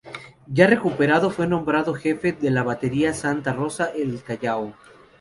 [0.47, 4.73] Ya recuperado, fue nombrado jefe de la Batería Santa Rosa del Callao.